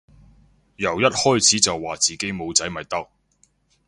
[0.77, 3.07] 由一開始就話自己冇仔咪得